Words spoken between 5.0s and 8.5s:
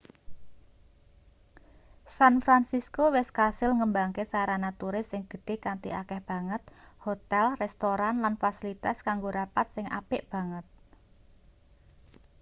sing gedhe kanthi akeh banget hotel restoran lan